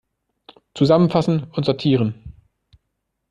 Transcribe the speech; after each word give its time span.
Zusammenfassen 0.75 1.43
und 1.51 1.63
sortieren! 1.65 2.33